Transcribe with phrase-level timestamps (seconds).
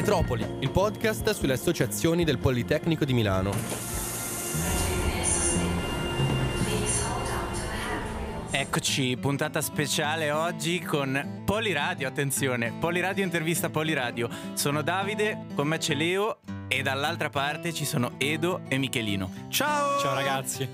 [0.00, 3.52] Metropoli, il podcast sulle associazioni del Politecnico di Milano.
[8.50, 14.30] Eccoci, puntata speciale oggi con Poliradio, attenzione, Poliradio intervista Poliradio.
[14.54, 19.48] Sono Davide, con me c'è Leo e dall'altra parte ci sono Edo e Michelino.
[19.50, 19.98] Ciao!
[19.98, 20.66] Ciao ragazzi.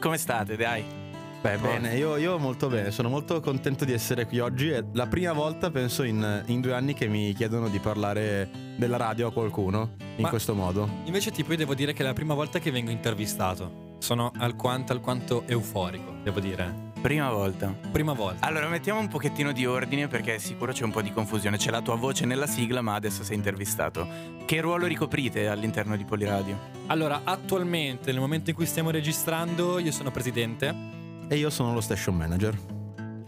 [0.00, 1.05] Come state, dai?
[1.40, 4.68] Beh, bene, io, io, molto bene, sono molto contento di essere qui oggi.
[4.68, 8.96] È la prima volta, penso, in, in due anni che mi chiedono di parlare della
[8.96, 10.88] radio a qualcuno in Ma questo modo.
[11.04, 13.94] Invece, tipo, io devo dire che è la prima volta che vengo intervistato.
[13.98, 16.84] Sono alquanto, alquanto euforico, devo dire.
[17.00, 17.72] Prima volta.
[17.92, 18.44] Prima volta.
[18.44, 21.56] Allora, mettiamo un pochettino di ordine perché sicuro c'è un po' di confusione.
[21.56, 24.08] C'è la tua voce nella sigla, ma adesso sei intervistato.
[24.44, 26.58] Che ruolo ricoprite all'interno di Poliradio?
[26.86, 30.95] Allora, attualmente, nel momento in cui stiamo registrando, io sono presidente.
[31.28, 32.56] E io sono lo station manager.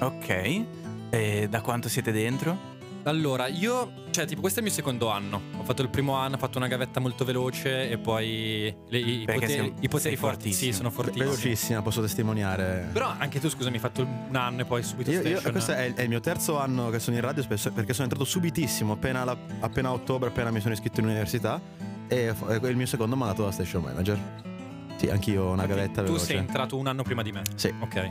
[0.01, 0.65] Ok.
[1.11, 2.77] E da quanto siete dentro?
[3.05, 5.41] Allora, io, cioè, tipo, questo è il mio secondo anno.
[5.57, 9.25] Ho fatto il primo anno, ho fatto una gavetta molto veloce e poi le, i,
[9.25, 10.53] poteri, sei- i poteri sei forti.
[10.53, 11.25] Sì, sono fortissimi.
[11.25, 12.89] Velocissima, posso testimoniare.
[12.93, 15.95] Però anche tu, scusami, hai fatto un anno e poi subito Io, io- questo è,
[15.95, 19.25] è il mio terzo anno che sono in radio spesso- perché sono entrato subitissimo, appena,
[19.25, 21.61] la- appena a ottobre, appena mi sono iscritto in università.
[22.09, 24.19] E il mio secondo mandato da station manager.
[24.99, 26.25] Sì, anch'io ho una Infatti, gavetta Tu veloce.
[26.25, 27.43] sei entrato un anno prima di me.
[27.55, 27.73] Sì.
[27.81, 28.11] Ok.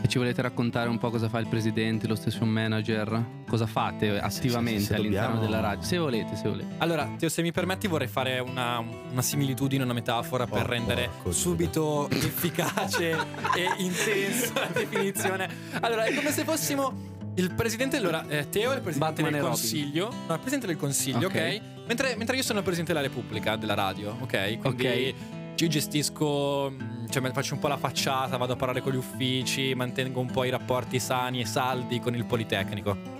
[0.00, 3.24] E ci volete raccontare un po' cosa fa il presidente, lo station manager?
[3.48, 5.82] Cosa fate attivamente sì, se all'interno dobbiamo- della radio?
[5.84, 6.74] Se volete, se volete.
[6.78, 11.08] Allora, Teo, se mi permetti, vorrei fare una, una similitudine, una metafora per Oh, rendere
[11.12, 15.48] porco subito efficace e intensa la definizione.
[15.80, 17.16] Allora, è come se fossimo.
[17.34, 20.10] Il presidente, allora, eh, Teo è il presidente Batman del consiglio.
[20.26, 21.34] No, il presidente del consiglio, ok?
[21.34, 21.60] Ok.
[21.86, 24.58] Mentre, mentre io sono il presidente della Repubblica, della radio, ok?
[24.60, 25.14] Quindi Ok.
[25.64, 29.74] Io gestisco, mh, cioè faccio un po' la facciata, vado a parlare con gli uffici,
[29.74, 33.17] mantengo un po' i rapporti sani e saldi con il Politecnico.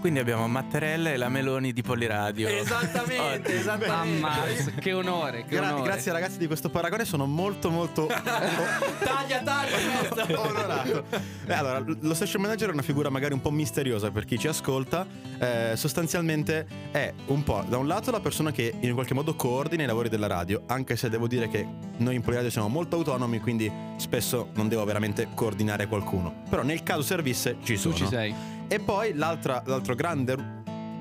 [0.00, 2.48] Quindi abbiamo Mattarella e la Meloni di Poliradio.
[2.48, 4.26] Esattamente, esattamente.
[4.26, 5.90] Ammazza, che onore, che Gra- onore.
[5.90, 11.04] grazie ragazzi di questo paragone, sono molto molto taglia, taglia onorato.
[11.44, 14.48] Beh, allora, lo station manager è una figura magari un po' misteriosa per chi ci
[14.48, 15.06] ascolta.
[15.38, 19.82] Eh, sostanzialmente è un po' da un lato la persona che in qualche modo coordina
[19.82, 21.66] i lavori della radio, anche se devo dire che
[21.98, 26.42] noi in Poliradio siamo molto autonomi, quindi spesso non devo veramente coordinare qualcuno.
[26.48, 27.94] Però nel caso servisse ci Tu sono.
[27.94, 28.34] ci sei.
[28.72, 30.36] E poi l'altra- l'altro grande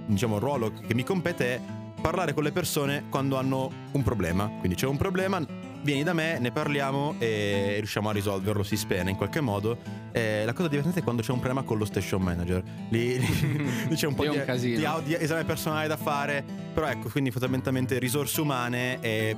[0.07, 1.61] diciamo, ruolo che mi compete è
[2.01, 4.47] parlare con le persone quando hanno un problema.
[4.57, 5.39] Quindi c'è un problema,
[5.83, 9.77] vieni da me, ne parliamo e riusciamo a risolverlo, si spena in qualche modo.
[10.11, 12.63] Eh, la cosa divertente è quando c'è un problema con lo station manager.
[12.89, 16.43] Lì, lì- lì c'è un po' di, un di di esame personale da fare.
[16.73, 19.35] Però ecco, quindi fondamentalmente risorse umane e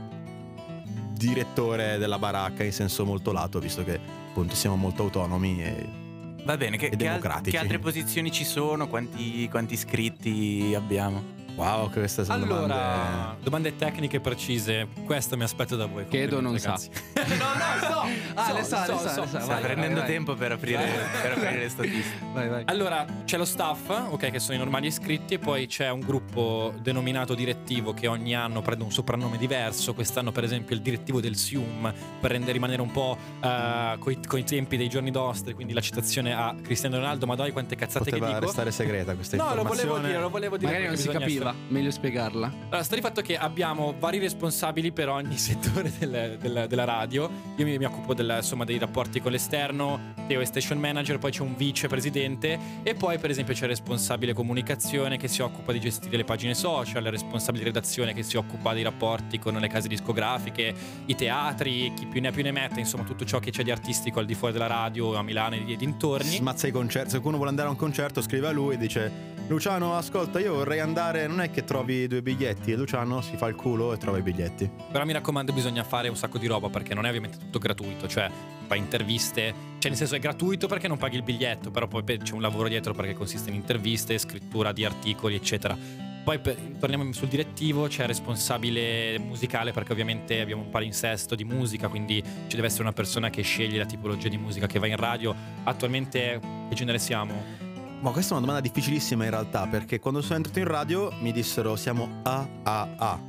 [1.12, 4.00] direttore della baracca in senso molto lato, visto che
[4.30, 6.09] appunto siamo molto autonomi e
[6.44, 8.88] Va bene, che, E che al- che altre posizioni ci sono?
[8.88, 11.40] Quanti, quanti iscritti abbiamo?
[11.56, 14.88] wow, che queste sono Allora, domande- domande tecniche precise.
[15.06, 16.07] Questo mi aspetto da voi.
[16.07, 17.10] Che Edo non Complimenti, sa.
[17.28, 18.09] No, no, so.
[18.34, 19.22] Ah, so, le sa, so, le sa, so.
[19.22, 19.40] le sa.
[19.40, 20.12] Sta vai, prendendo vai, vai.
[20.12, 20.86] tempo per aprire,
[21.22, 22.20] per aprire le statistiche.
[22.32, 22.64] Vai, vai.
[22.68, 26.74] Allora, c'è lo staff, ok, che sono i normali iscritti, e poi c'è un gruppo
[26.80, 29.94] denominato direttivo che ogni anno prende un soprannome diverso.
[29.94, 34.44] Quest'anno, per esempio, il direttivo del SIUM, per rendere rimanere un po' eh, coi, coi
[34.46, 38.28] tempi dei giorni nostri, quindi la citazione a Cristiano Ronaldo, ma dai quante cazzate Poteva
[38.28, 38.46] che dico.
[38.46, 39.90] restare segreta questa No, lo informazione.
[39.92, 40.72] volevo dire, lo volevo dire.
[40.72, 42.48] Magari non si capiva, essere- meglio spiegarla.
[42.68, 47.10] Allora, sta di fatto che abbiamo vari responsabili per ogni settore del- del- della radio.
[47.11, 51.31] Io mi, mi occupo del- insomma, dei rapporti con l'esterno, Teo è station manager, poi
[51.31, 55.79] c'è un vicepresidente e poi per esempio c'è il responsabile comunicazione che si occupa di
[55.79, 59.88] gestire le pagine social, il responsabile redazione che si occupa dei rapporti con le case
[59.88, 60.73] discografiche,
[61.05, 63.72] i teatri, chi più ne ha più ne mette, insomma tutto ciò che c'è di
[63.72, 66.35] artistico al di fuori della radio a Milano e dintorni.
[66.35, 67.09] Smazza i concerti.
[67.09, 69.11] Se qualcuno vuole andare a un concerto, scrive a lui e dice:
[69.47, 71.28] Luciano, ascolta, io vorrei andare.
[71.28, 72.74] Non è che trovi due biglietti.
[72.74, 74.69] Luciano si fa il culo e trova i biglietti.
[74.91, 78.07] Però mi raccomando, bisogna fare un sacco di roba perché non è ovviamente tutto gratuito.
[78.07, 78.29] Cioè,
[78.68, 82.34] fai interviste, cioè nel senso è gratuito perché non paghi il biglietto, però poi c'è
[82.34, 85.78] un lavoro dietro perché consiste in interviste, scrittura di articoli, eccetera.
[86.23, 91.43] Poi per- torniamo sul direttivo, c'è il responsabile musicale perché ovviamente abbiamo un palinsesto di
[91.43, 94.88] musica, quindi ci deve essere una persona che sceglie la tipologia di musica che va
[94.88, 95.35] in radio.
[95.64, 96.40] Attualmente
[96.70, 97.60] che genere siamo?
[98.02, 101.32] Ma questa è una domanda difficilissima in realtà, perché quando sono entrato in radio mi
[101.32, 103.20] dissero siamo AAA.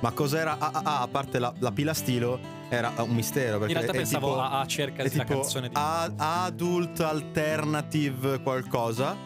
[0.00, 1.00] Ma cos'era AAA?
[1.00, 2.38] A parte la, la pila stilo,
[2.68, 3.58] era un mistero.
[3.58, 5.74] Perché In realtà è pensavo tipo, a, a cerca tipo canzone di...
[5.76, 9.16] a- adult alternative qualcosa.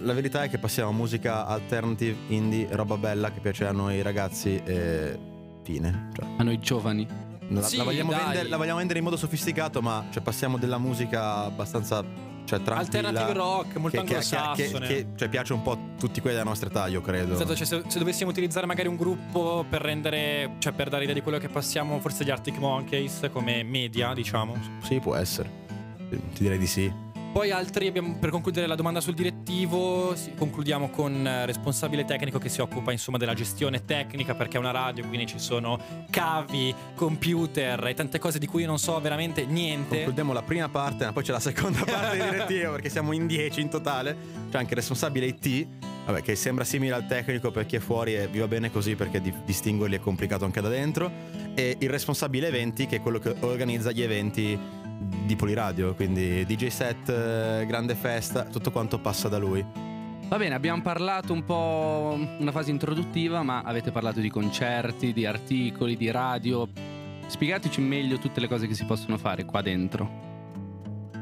[0.00, 4.00] La verità è che passiamo a musica alternative, indie, roba bella che piace a noi
[4.00, 5.18] ragazzi e
[5.62, 6.10] fine.
[6.14, 7.06] Cioè, A noi giovani.
[7.48, 10.78] la, Sì, la vogliamo vendere, la vogliamo vendere in modo sofisticato, ma cioè, passiamo della
[10.78, 12.02] musica abbastanza
[12.48, 12.60] cioè.
[12.64, 14.86] Alternative rock, molto che, che, che, anglosassone.
[14.86, 17.34] che, cioè, piace un po' a tutti quelli della nostra età, io credo.
[17.34, 21.14] Esatto, cioè se, se dovessimo utilizzare magari un gruppo per rendere, cioè per dare idea
[21.14, 24.56] di quello che passiamo, forse gli Arctic Monkeys come media, diciamo.
[24.82, 25.66] Sì, può essere.
[26.08, 27.06] Ti direi di sì.
[27.32, 32.38] Poi altri abbiamo, per concludere la domanda sul direttivo, sì, concludiamo con eh, responsabile tecnico
[32.38, 35.78] che si occupa insomma della gestione tecnica perché è una radio, quindi ci sono
[36.10, 39.96] cavi, computer e tante cose di cui io non so veramente niente.
[39.96, 43.26] Concludiamo la prima parte, ma poi c'è la seconda parte di direttivo perché siamo in
[43.26, 44.16] 10 in totale.
[44.50, 45.66] C'è anche il responsabile IT,
[46.06, 48.94] vabbè, che sembra simile al tecnico per chi è fuori e vi va bene così
[48.96, 51.10] perché di- distinguerli è complicato anche da dentro.
[51.54, 54.58] E il responsabile eventi, che è quello che organizza gli eventi
[54.98, 59.64] di Poliradio, quindi DJ set, eh, grande festa, tutto quanto passa da lui.
[60.28, 65.24] Va bene, abbiamo parlato un po' una fase introduttiva, ma avete parlato di concerti, di
[65.24, 66.68] articoli, di radio.
[67.26, 70.26] Spiegateci meglio tutte le cose che si possono fare qua dentro.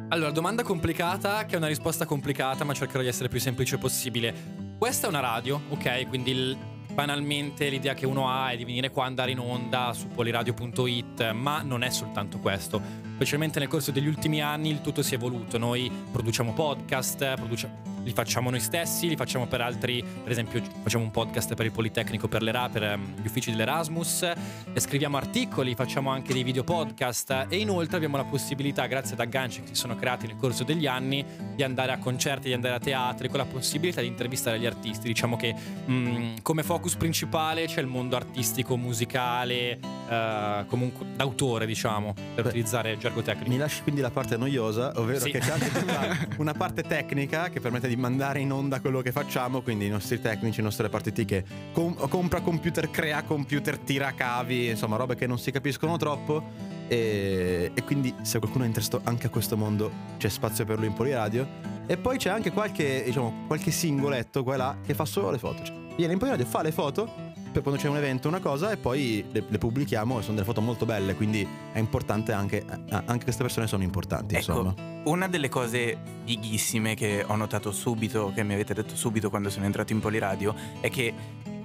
[0.08, 3.76] Allora, domanda complicata che è una risposta complicata, ma cercherò di essere il più semplice
[3.76, 4.34] possibile.
[4.78, 6.08] Questa è una radio, ok?
[6.08, 6.56] Quindi il-
[6.92, 11.60] banalmente l'idea che uno ha è di venire qua andare in onda su poliradio.it, ma
[11.62, 12.80] non è soltanto questo.
[13.16, 15.56] Specialmente nel corso degli ultimi anni il tutto si è evoluto.
[15.56, 21.02] Noi produciamo podcast, producia- li facciamo noi stessi, li facciamo per altri, per esempio facciamo
[21.02, 24.30] un podcast per il Politecnico, per, l'Era- per ehm, gli uffici dell'Erasmus,
[24.76, 29.62] scriviamo articoli, facciamo anche dei video podcast e inoltre abbiamo la possibilità, grazie ad agganci
[29.62, 31.24] che si sono creati nel corso degli anni,
[31.56, 35.08] di andare a concerti, di andare a teatri, con la possibilità di intervistare gli artisti.
[35.08, 42.12] Diciamo che mh, come focus principale c'è il mondo artistico, musicale, eh, comunque d'autore, diciamo,
[42.12, 43.50] per Beh, utilizzare gergo tecnico.
[43.50, 45.30] Mi lasci quindi la parte noiosa, ovvero Sì.
[45.30, 49.12] che c'è anche tutta una parte tecnica che permette di mandare in onda quello che
[49.12, 54.12] facciamo, quindi i nostri tecnici, i nostri reparti che com- compra computer, crea computer, tira
[54.12, 56.74] cavi, insomma robe che non si capiscono troppo.
[56.88, 60.86] E, e quindi se qualcuno è interessato anche a questo mondo c'è spazio per lui
[60.88, 61.74] in Poliradio.
[61.86, 65.38] E poi c'è anche qualche, diciamo, qualche singoletto qua e là che fa solo le
[65.38, 65.62] foto.
[65.64, 67.08] Cioè, viene in Poliradio, fa le foto
[67.56, 70.46] per quando c'è un evento, una cosa, e poi le, le pubblichiamo e sono delle
[70.46, 74.74] foto molto belle, quindi è importante anche, eh, anche queste persone sono importanti, insomma.
[74.76, 79.48] Ecco, una delle cose fighissime che ho notato subito, che mi avete detto subito quando
[79.48, 81.14] sono entrato in Poliradio, è che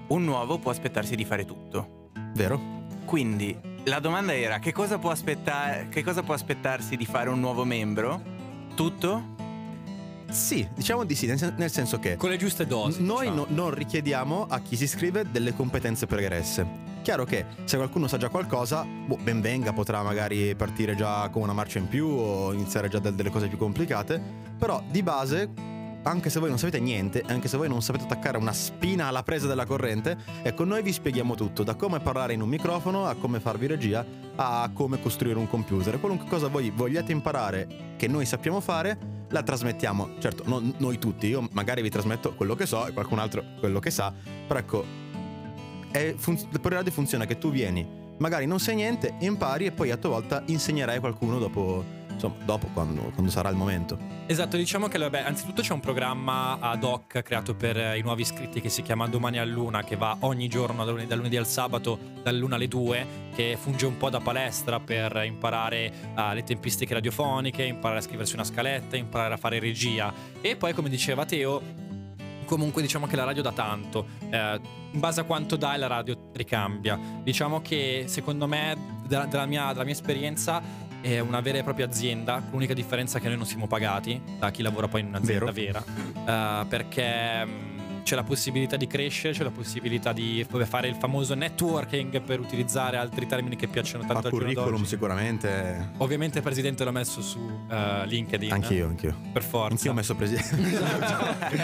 [0.08, 2.10] un nuovo può aspettarsi di fare tutto.
[2.36, 2.80] Vero?
[3.04, 7.40] Quindi la domanda era che cosa può, aspetta- che cosa può aspettarsi di fare un
[7.40, 8.22] nuovo membro?
[8.76, 9.41] Tutto?
[10.32, 13.04] Sì, diciamo di sì, nel, sen- nel senso che Con le giuste dosi.
[13.04, 13.46] noi diciamo.
[13.50, 16.90] no- non richiediamo a chi si iscrive delle competenze pregresse.
[17.02, 21.42] Chiaro che se qualcuno sa già qualcosa, boh, ben venga, potrà magari partire già con
[21.42, 24.22] una marcia in più o iniziare già da- delle cose più complicate,
[24.58, 25.50] però di base,
[26.04, 29.24] anche se voi non sapete niente, anche se voi non sapete attaccare una spina alla
[29.24, 33.16] presa della corrente, ecco, noi vi spieghiamo tutto, da come parlare in un microfono, a
[33.16, 34.06] come farvi regia,
[34.36, 36.00] a come costruire un computer.
[36.00, 40.12] Qualunque cosa voi vogliate imparare che noi sappiamo fare, la trasmettiamo.
[40.20, 43.80] Certo, non noi tutti, io magari vi trasmetto quello che so e qualcun altro quello
[43.80, 44.14] che sa,
[44.48, 44.86] però ecco,
[45.92, 47.86] è fun- radio funziona che tu vieni,
[48.18, 51.84] magari non sai niente, impari e poi a tua volta insegnerai qualcuno dopo,
[52.22, 53.98] insomma, dopo quando, quando sarà il momento.
[54.28, 58.22] Esatto, diciamo che vabbè, anzitutto c'è un programma ad hoc creato per eh, i nuovi
[58.22, 61.38] iscritti che si chiama Domani a Luna, che va ogni giorno dal lunedì, dal lunedì
[61.38, 66.44] al sabato, dall'una alle 2, che funge un po' da palestra per imparare eh, le
[66.44, 70.14] tempistiche radiofoniche, imparare a scriversi una scaletta, imparare a fare regia.
[70.42, 71.90] E poi, come diceva Teo,
[72.46, 74.06] comunque diciamo che la radio dà tanto.
[74.30, 74.60] Eh,
[74.94, 77.00] in base a quanto dai la radio ricambia.
[77.24, 78.76] Diciamo che secondo me,
[79.08, 80.62] da- dalla mia, dalla mia esperienza,
[81.02, 82.42] è una vera e propria azienda.
[82.52, 85.84] L'unica differenza è che noi non siamo pagati da chi lavora poi in un'azienda Vero.
[85.84, 86.62] vera.
[86.62, 91.34] Eh, perché mh, c'è la possibilità di crescere, c'è la possibilità di fare il famoso
[91.34, 95.92] networking per utilizzare altri termini che piacciono tanto A al curriculum sicuramente.
[95.98, 97.40] Ovviamente il presidente l'ha messo su
[97.70, 98.52] eh, LinkedIn.
[98.52, 99.16] Anch'io, anch'io.
[99.32, 99.74] Per forza.
[99.74, 101.60] Anch'io ho messo presidente.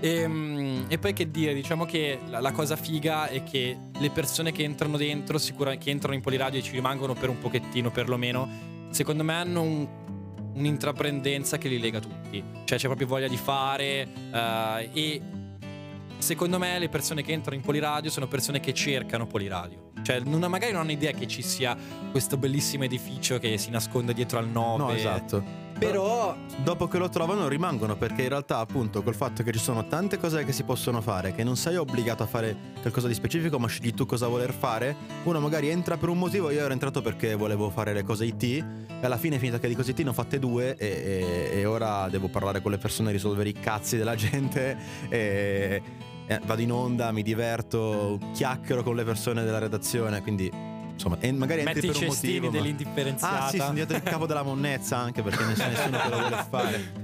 [0.00, 4.10] E, mm, e poi che dire, diciamo che la, la cosa figa è che le
[4.10, 7.90] persone che entrano dentro, sicura, che entrano in Poliradio e ci rimangono per un pochettino
[7.90, 8.48] perlomeno,
[8.90, 9.88] secondo me hanno un-
[10.54, 12.42] un'intraprendenza che li lega tutti.
[12.64, 15.22] Cioè c'è proprio voglia di fare eh, e
[16.18, 19.90] secondo me le persone che entrano in Poliradio sono persone che cercano Poliradio.
[20.02, 21.76] Cioè non, magari non hanno idea che ci sia
[22.10, 24.76] questo bellissimo edificio che si nasconde dietro al 9.
[24.78, 25.63] no, esatto.
[25.78, 29.86] Però dopo che lo trovano rimangono perché in realtà appunto col fatto che ci sono
[29.86, 33.58] tante cose che si possono fare che non sei obbligato a fare qualcosa di specifico
[33.58, 37.02] ma scegli tu cosa voler fare uno magari entra per un motivo io ero entrato
[37.02, 38.64] perché volevo fare le cose IT e
[39.02, 41.64] alla fine è finita che di cose IT ne ho fatte due e, e- e
[41.66, 44.76] ora devo parlare con le persone risolvere i cazzi della gente
[45.08, 45.82] e,
[46.26, 51.32] e vado in onda mi diverto chiacchiero con le persone della redazione quindi insomma, e
[51.32, 52.46] magari entri Metti i per un cestini motivo.
[52.50, 53.44] ma- dell'indifferenziata.
[53.44, 56.18] Ah, sì, sono dietro il capo della monnezza anche perché non c'è nessuno che lo
[56.18, 57.02] vuole fare.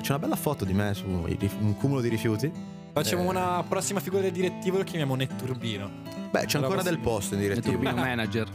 [0.00, 2.50] C'è una bella foto di me su un cumulo di rifiuti.
[2.92, 3.26] Facciamo Eh.
[3.28, 5.90] una prossima figura del direttivo, lo chiamiamo Netturbino.
[6.30, 7.70] Beh, c'è ancora del posto in direttivo.
[7.76, 8.48] turbino manager.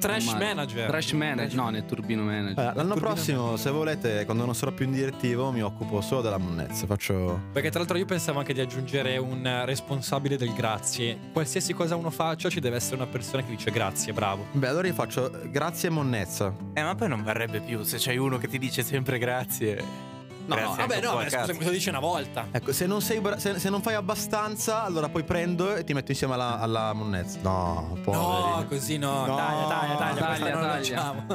[0.00, 0.88] Trash Ma- manager.
[0.88, 1.54] Trash manager.
[1.54, 2.58] No, nel turbino manager.
[2.58, 3.58] Eh, L'anno Turbino prossimo, manager.
[3.60, 6.86] se volete, quando non sarò più in direttivo, mi occupo solo della monnezza.
[6.86, 7.40] Faccio.
[7.52, 11.18] Perché tra l'altro io pensavo anche di aggiungere un responsabile del grazie.
[11.32, 14.46] Qualsiasi cosa uno faccia ci deve essere una persona che dice grazie, bravo.
[14.52, 16.52] Beh, allora io faccio grazie monnezza.
[16.74, 20.09] Eh, ma poi non varrebbe più se c'hai uno che ti dice sempre grazie.
[20.54, 22.46] No, Grazie vabbè, no, scusa, me lo dice una volta.
[22.50, 25.92] Ecco, se non, sei bra- se, se non fai abbastanza, allora poi prendo e ti
[25.94, 27.38] metto insieme alla, alla monnezza.
[27.42, 28.68] No, No, poveri.
[28.68, 29.26] così no.
[29.26, 30.76] No, taglia, taglia, taglia, taglia, non taglia.
[30.76, 31.26] facciamo.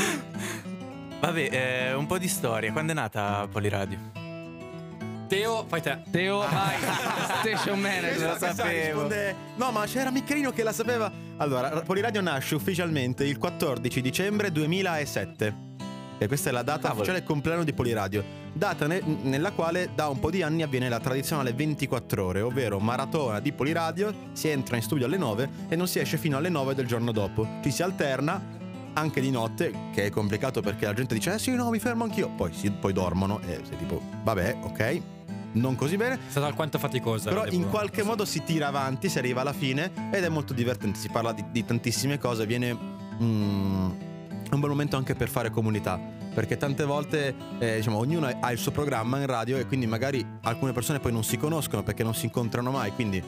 [1.20, 2.70] Vabbè, eh, un po' di storia.
[2.72, 3.98] Quando è nata Poliradio?
[5.28, 6.02] Teo, fai te.
[6.10, 6.76] Teo, vai.
[7.40, 8.30] Station manager.
[8.30, 9.00] Lo sapevo.
[9.02, 11.10] risponde- No, ma c'era Michelino che la sapeva.
[11.38, 15.64] Allora, Poliradio nasce ufficialmente il 14 dicembre 2007.
[16.18, 16.94] E questa è la data Cavolo.
[17.00, 18.24] ufficiale del compleanno di Poliradio.
[18.56, 22.78] Data ne- nella quale da un po' di anni avviene la tradizionale 24 ore, ovvero
[22.78, 24.14] maratona di Poliradio.
[24.32, 27.12] Si entra in studio alle 9 e non si esce fino alle 9 del giorno
[27.12, 27.46] dopo.
[27.62, 28.42] Ci si alterna
[28.94, 32.04] anche di notte, che è complicato perché la gente dice: Eh sì, no, mi fermo
[32.04, 32.30] anch'io.
[32.30, 35.00] Poi, si- poi dormono e sei tipo, vabbè, ok.
[35.52, 36.14] Non così bene.
[36.14, 37.28] È stata alquanto faticosa.
[37.28, 40.98] Però in qualche modo si tira avanti, si arriva alla fine ed è molto divertente.
[40.98, 43.90] Si parla di, di tantissime cose, viene mm,
[44.50, 46.14] un bel momento anche per fare comunità.
[46.36, 50.22] Perché tante volte eh, diciamo, ognuno ha il suo programma in radio e quindi magari
[50.42, 52.92] alcune persone poi non si conoscono perché non si incontrano mai.
[52.92, 53.22] Quindi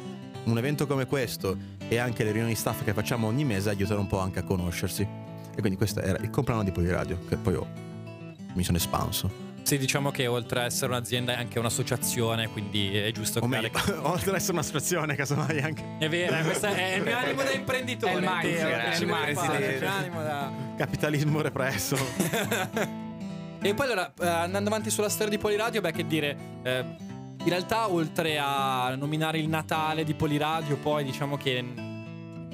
[0.44, 1.56] un evento come questo
[1.88, 5.00] e anche le riunioni staff che facciamo ogni mese aiutano un po' anche a conoscersi.
[5.00, 7.66] E quindi questo era il compleanno di Poliradio, che poi ho-
[8.52, 9.47] mi sono espanso.
[9.68, 13.70] Sì, diciamo che oltre a essere un'azienda è anche un'associazione, quindi è giusto O creare-
[14.00, 15.84] oltre ad essere un'associazione, casomai anche.
[15.98, 18.12] È vero, eh, questo è il mio animo da imprenditore.
[18.14, 19.82] È il mindset, mindset.
[19.82, 21.96] animo da- Capitalismo represso.
[23.60, 26.78] E poi allora, eh, andando avanti sulla storia di Poliradio, beh, che dire, eh,
[27.36, 31.62] in realtà oltre a nominare il Natale di Poliradio, poi diciamo che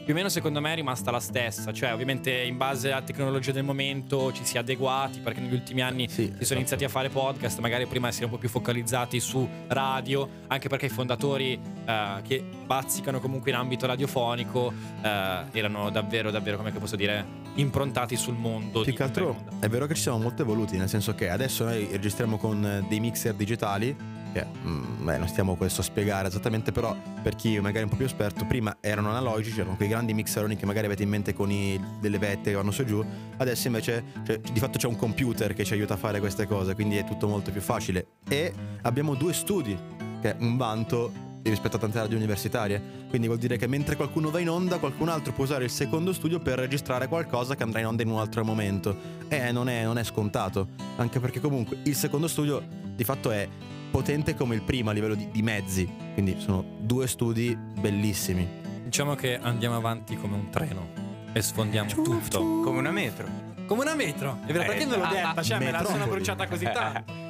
[0.04, 3.52] più o meno secondo me è rimasta la stessa, cioè ovviamente in base alla tecnologia
[3.52, 6.54] del momento ci si è adeguati perché negli ultimi anni Sì, si sono esatto.
[6.58, 10.68] iniziati a fare podcast, magari prima si era un po' più focalizzati su radio, anche
[10.68, 16.70] perché i fondatori eh, che bazzicano comunque in ambito radiofonico eh, erano davvero, davvero, come
[16.72, 18.82] posso dire, improntati sul mondo.
[18.82, 21.88] Più che altro è vero che ci siamo molto evoluti, nel senso che adesso noi
[21.90, 23.96] registriamo con eh, dei mixer digitali.
[24.34, 27.90] Che mm, beh, non stiamo questo a spiegare esattamente, però per chi magari è un
[27.90, 31.32] po' più esperto, prima erano analogici, c'erano quei grandi mixeroni che magari avete in mente
[31.32, 33.04] con i- delle vette che vanno su e giù.
[33.36, 36.74] Adesso invece cioè, di fatto c'è un computer che ci aiuta a fare queste cose,
[36.74, 38.08] quindi è tutto molto più facile.
[38.28, 39.78] E abbiamo due studi,
[40.20, 41.12] che è un vanto
[41.42, 42.82] rispetto a tante radio universitarie.
[43.08, 46.12] Quindi vuol dire che mentre qualcuno va in onda, qualcun altro può usare il secondo
[46.12, 48.96] studio per registrare qualcosa che andrà in onda in un altro momento.
[49.28, 50.70] E non è, non è scontato.
[50.96, 52.60] Anche perché comunque il secondo studio
[52.96, 53.48] di fatto è
[53.94, 55.88] potente come il primo a livello di, di mezzi.
[56.14, 58.44] Quindi sono due studi bellissimi.
[58.82, 60.88] Diciamo che andiamo avanti come un treno
[61.32, 62.40] e sfondiamo tutto.
[62.40, 63.28] Come una metro.
[63.68, 64.40] Come una metro.
[64.44, 65.42] È vero, Eh, perché non l'ho ah, detta?
[65.42, 67.23] Cioè, me la sono bruciata così tanto.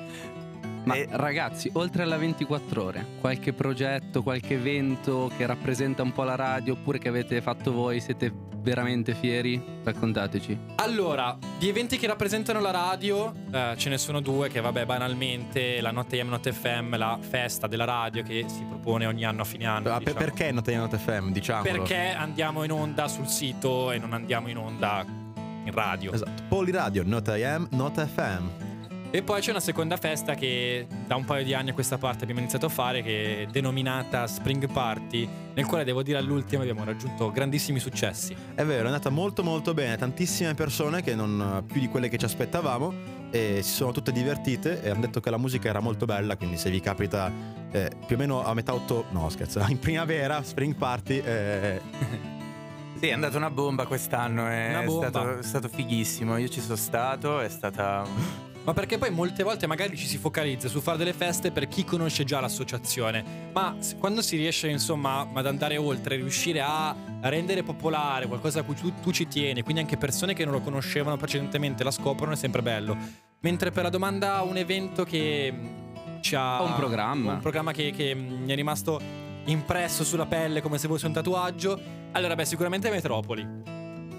[0.85, 6.25] Ma Eh, ragazzi, oltre alla 24 ore, qualche progetto, qualche evento che rappresenta un po'
[6.25, 8.33] la radio oppure che avete fatto voi, siete
[8.65, 9.63] veramente fieri?
[9.83, 10.59] Raccontateci.
[10.77, 15.81] Allora, di eventi che rappresentano la radio, eh, ce ne sono due che, vabbè, banalmente,
[15.81, 19.45] la Notte AM, Notte FM, la festa della radio che si propone ogni anno a
[19.45, 19.93] fine anno.
[19.93, 20.19] Ah, diciamo.
[20.19, 21.31] Perché Note Note FM?
[21.31, 21.71] Diciamolo.
[21.71, 26.13] Perché andiamo in onda sul sito e non andiamo in onda in radio.
[26.13, 26.43] Esatto.
[26.49, 28.74] Poliradio, Note AM, Note FM.
[29.15, 32.23] E poi c'è una seconda festa che da un paio di anni a questa parte
[32.25, 36.83] abbiamo iniziato a fare, che è denominata Spring Party, nel quale devo dire all'ultimo abbiamo
[36.83, 38.35] raggiunto grandissimi successi.
[38.57, 42.19] È vero, è andata molto molto bene, tantissime persone che non più di quelle che
[42.19, 42.93] ci aspettavamo
[43.31, 46.57] e si sono tutte divertite e hanno detto che la musica era molto bella, quindi
[46.57, 47.31] se vi capita
[47.71, 51.81] eh, più o meno a metà ottobre, no scherzo, in primavera, Spring Party, eh,
[52.99, 54.49] Sì, è andata una bomba quest'anno.
[54.49, 55.09] È Una bomba.
[55.09, 56.37] Stato, è stato fighissimo.
[56.37, 58.53] Io ci sono stato, è stata.
[58.65, 61.85] Ma perché poi molte volte magari ci si focalizza su fare delle feste per chi
[61.85, 68.27] conosce già l'associazione, ma quando si riesce insomma ad andare oltre, riuscire a rendere popolare
[68.27, 71.85] qualcosa a cui tu, tu ci tieni, quindi anche persone che non lo conoscevano precedentemente
[71.85, 72.97] la scoprono, è sempre bello.
[73.41, 76.63] Mentre per la domanda un evento che mh, ci ha...
[76.63, 77.35] Un programma.
[77.35, 78.99] Un programma che, che, mh, mi è rimasto
[79.45, 81.79] impresso sulla pelle come se fosse un tatuaggio,
[82.13, 83.47] allora beh sicuramente Metropoli.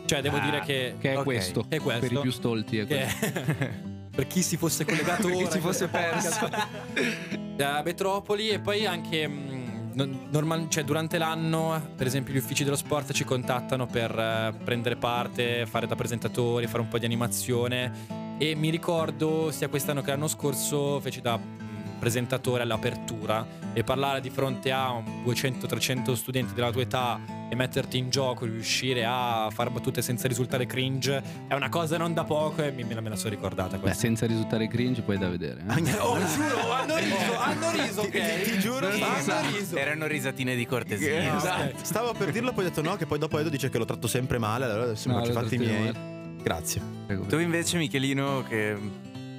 [0.05, 0.97] Cioè devo Ah, dire che...
[0.99, 1.23] Che è Ok.
[1.23, 1.65] questo.
[1.67, 2.07] Che è questo.
[2.07, 3.93] Per i più stolti è questo.
[4.15, 6.49] per chi si fosse collegato Per chi ora si fosse questo perso.
[7.55, 12.63] da Metropoli e poi anche mh, non- normal- cioè, durante l'anno, per esempio, gli uffici
[12.63, 17.05] dello sport ci contattano per eh, prendere parte, fare da presentatori, fare un po' di
[17.05, 18.33] animazione.
[18.37, 24.19] E mi ricordo sia quest'anno che l'anno scorso feci da mm, presentatore all'apertura e parlare
[24.21, 29.49] di fronte a un 200-300 studenti della tua età e metterti in gioco, riuscire a
[29.53, 33.01] fare battute senza risultare cringe è una cosa non da poco e mi- me la,
[33.01, 35.61] me la sono ricordata Beh, senza risultare cringe poi è da vedere.
[35.67, 35.93] eh.
[35.99, 39.75] Oh, giuro, hanno riso, hanno riso, Ti- ti- ti giuro, hanno riso.
[39.77, 41.35] Erano risatine di cortesia.
[41.37, 41.75] Esatto.
[41.83, 44.07] Stavo per dirlo, poi ho detto no, che poi dopo Edo dice che lo tratto
[44.07, 45.79] sempre male, allora adesso mi No, faccio i lo fatti miei.
[45.91, 46.13] male.
[46.41, 46.81] Grazie.
[47.29, 48.75] Tu invece, Michelino, che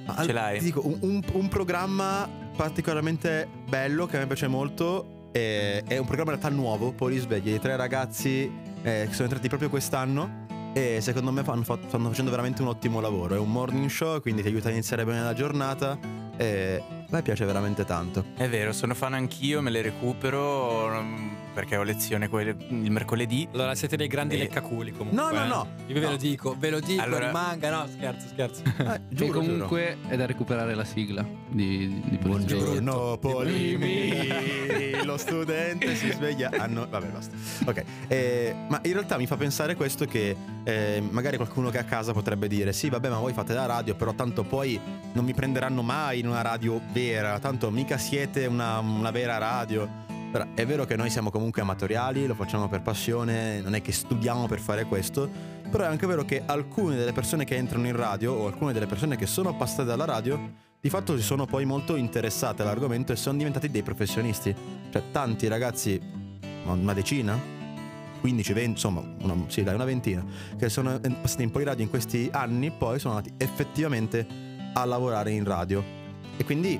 [0.05, 0.57] Al- ce l'hai?
[0.59, 5.97] Ti dico, un, un- un programma particolarmente bello che a me piace molto è, è
[5.97, 10.45] un programma in realtà nuovo, Polisveglia, di tre ragazzi eh, che sono entrati proprio quest'anno
[10.73, 13.35] e secondo me fanno, fa- stanno facendo veramente un ottimo lavoro.
[13.35, 15.97] È un morning show, quindi ti aiuta a iniziare bene la giornata
[16.37, 18.25] e a me piace veramente tanto.
[18.35, 20.91] È vero, sono fan anch'io, me le recupero
[21.57, 23.47] perché ho lezione quelle- il mercoledì.
[23.53, 25.19] Allora siete dei grandi Eh, leccaculi comunque.
[25.19, 25.47] no, no, eh.
[25.47, 25.67] no.
[25.87, 26.09] Io ve No.
[26.11, 28.61] lo dico, ve lo dico, Allora- rimanga, no, scherzo, scherzo.
[28.77, 32.17] Eh, E giuro, comunque è da recuperare la sigla di, di.
[32.17, 36.51] Buongiorno Polimi, lo studente si sveglia.
[36.55, 37.35] Ah no, vabbè basta.
[37.65, 41.81] Ok, eh, ma in realtà mi fa pensare questo che eh, magari qualcuno che è
[41.81, 44.79] a casa potrebbe dire sì vabbè ma voi fate la radio però tanto poi
[45.13, 50.05] non mi prenderanno mai in una radio vera, tanto mica siete una, una vera radio.
[50.31, 53.91] Però è vero che noi siamo comunque amatoriali, lo facciamo per passione, non è che
[53.91, 55.29] studiamo per fare questo,
[55.69, 58.87] però è anche vero che alcune delle persone che entrano in radio o alcune delle
[58.87, 63.15] persone che sono passate dalla radio di fatto si sono poi molto interessate all'argomento e
[63.15, 64.55] sono diventati dei professionisti.
[64.89, 65.99] Cioè tanti ragazzi,
[66.63, 67.37] una decina,
[68.19, 70.23] 15, 20, insomma, una, sì dai, una ventina,
[70.57, 74.25] che sono passati in poi radio in questi anni, poi sono andati effettivamente
[74.73, 75.83] a lavorare in radio.
[76.37, 76.79] E quindi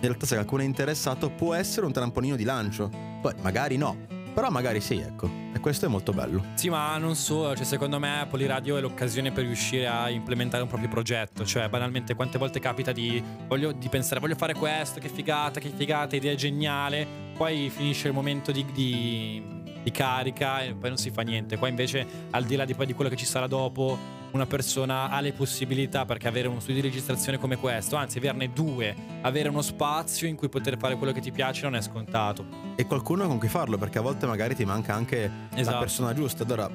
[0.00, 2.90] in realtà se qualcuno è interessato può essere un trampolino di lancio.
[3.20, 3.96] Poi magari no,
[4.32, 5.30] però magari sì, ecco.
[5.52, 6.42] E questo è molto bello.
[6.54, 10.68] Sì, ma non solo, cioè secondo me Poliradio è l'occasione per riuscire a implementare un
[10.68, 15.08] proprio progetto, cioè banalmente quante volte capita di, voglio, di pensare voglio fare questo, che
[15.08, 20.88] figata, che figata, idea geniale, poi finisce il momento di, di- di carica e poi
[20.90, 23.46] non si fa niente, qua invece al di là di, di quello che ci sarà
[23.46, 28.18] dopo una persona ha le possibilità perché avere uno studio di registrazione come questo, anzi
[28.18, 31.82] averne due, avere uno spazio in cui poter fare quello che ti piace non è
[31.82, 32.44] scontato.
[32.76, 35.78] E qualcuno con cui farlo, perché a volte magari ti manca anche la Esatto.
[35.78, 36.44] persona giusta.
[36.44, 36.70] Allora,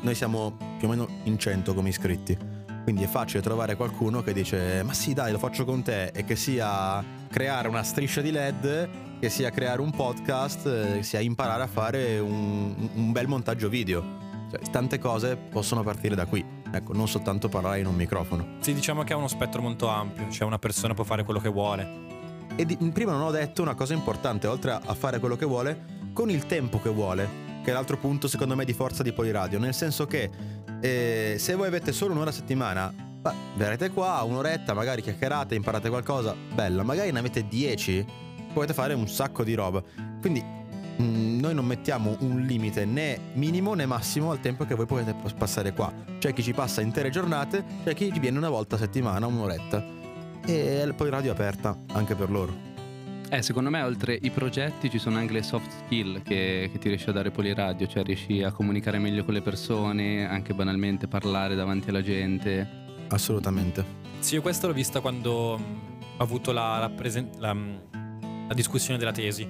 [0.00, 2.36] noi siamo più o meno in 100 come iscritti.
[2.82, 6.06] Quindi è facile trovare qualcuno che dice: Ma sì, dai, lo faccio con te.
[6.06, 11.02] E che sia creare una striscia di LED, che sia creare un podcast, eh, che
[11.02, 14.02] sia imparare a fare un, un bel montaggio video.
[14.50, 16.42] Cioè, tante cose possono partire da qui.
[16.70, 18.56] Ecco, non soltanto parlare in un microfono.
[18.60, 21.48] Sì, diciamo che ha uno spettro molto ampio, cioè una persona può fare quello che
[21.48, 22.06] vuole.
[22.56, 25.46] E di- prima non ho detto una cosa importante, oltre a, a fare quello che
[25.46, 27.28] vuole, con il tempo che vuole,
[27.62, 30.30] che è l'altro punto secondo me di forza di Poliradio, nel senso che
[30.80, 35.88] eh, se voi avete solo un'ora a settimana, beh, verrete qua, un'oretta, magari chiacchierate, imparate
[35.88, 38.04] qualcosa, bella, magari ne avete 10,
[38.52, 39.82] potete fare un sacco di roba.
[40.20, 40.42] Quindi
[41.00, 45.14] mm, noi non mettiamo un limite né minimo né massimo al tempo che voi potete
[45.14, 45.92] pas- passare qua.
[46.18, 49.84] C'è chi ci passa intere giornate, c'è chi ci viene una volta a settimana, un'oretta.
[50.46, 52.66] E poi radio è aperta anche per loro.
[53.30, 56.88] Eh, secondo me oltre i progetti ci sono anche le soft skill che, che ti
[56.88, 61.54] riesci a dare Poliradio, cioè riesci a comunicare meglio con le persone, anche banalmente parlare
[61.54, 62.66] davanti alla gente.
[63.08, 63.84] Assolutamente.
[64.20, 65.60] Sì, io questo l'ho vista quando ho
[66.16, 69.46] avuto la, la presen- la, la discussione della tesi.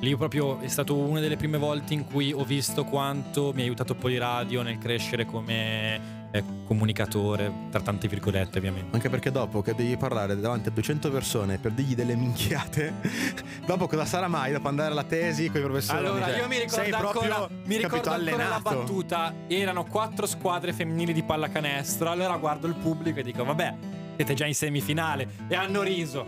[0.00, 3.64] Lì proprio è stato una delle prime volte in cui ho visto quanto mi ha
[3.64, 8.94] aiutato Poliradio nel crescere come eh, comunicatore, tra tante virgolette ovviamente.
[8.94, 12.94] Anche perché dopo che devi parlare davanti a 200 persone per dirgli delle minchiate,
[13.66, 14.52] dopo cosa sarà mai?
[14.52, 15.98] Dopo andare alla tesi con i professori?
[15.98, 19.34] Allora, Cioè, io mi ricordo proprio, ancora, mi ricordo ancora la battuta.
[19.48, 22.08] Erano quattro squadre femminili di pallacanestro.
[22.08, 23.74] Allora guardo il pubblico e dico: Vabbè,
[24.16, 25.28] siete già in semifinale.
[25.46, 26.24] E hanno riso.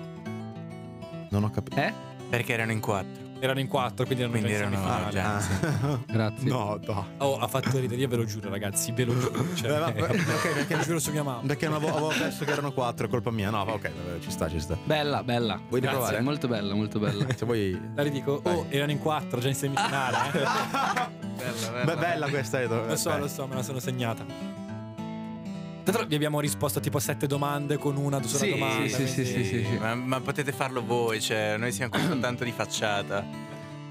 [1.30, 1.80] Non ho capito.
[1.80, 1.90] Eh?
[2.28, 3.21] Perché erano in quattro.
[3.42, 5.20] Erano in quattro, quindi erano Quindi in erano semifinale.
[5.20, 5.98] Ah.
[6.06, 6.48] Grazie.
[6.48, 7.06] no, no.
[7.18, 9.44] Oh, ha fatto ridere, io ve lo giuro, ragazzi, ve lo giuro.
[9.56, 11.40] Cioè, Eh, ma- ok, perché, lo giuro su mia mamma.
[11.44, 13.50] perché non avevo, avevo perso che erano quattro, è colpa mia.
[13.50, 14.78] No, ok, ci sta, ci sta.
[14.84, 15.56] Bella, bella.
[15.68, 15.98] Vuoi Grazie.
[15.98, 16.20] riprovare?
[16.22, 17.26] Molto bella, molto bella.
[17.34, 17.80] Se vuoi.
[17.96, 20.16] La ridico, oh, erano in quattro, già in semifinale.
[20.28, 20.30] eh.
[21.36, 22.86] bella, Beh, bella questa, Edo.
[22.86, 23.18] lo so, Beh.
[23.18, 24.51] lo so, me la sono segnata.
[25.84, 28.86] L'altro vi abbiamo risposto tipo a sette domande con una sola Sì, domanda.
[28.88, 29.76] sì, sì, quindi- sì, sì, sì.
[29.78, 33.24] Ma, ma potete farlo voi, cioè noi siamo qui soltanto di facciata.